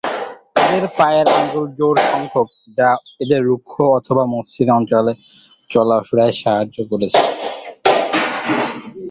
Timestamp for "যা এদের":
2.77-3.41